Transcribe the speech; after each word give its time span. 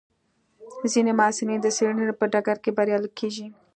ځینې 0.91 1.11
محصلین 1.19 1.59
د 1.63 1.67
څېړنې 1.75 2.03
په 2.19 2.25
ډګر 2.31 2.57
کې 2.63 2.75
بریالي 2.77 3.09
کېږي. 3.19 3.47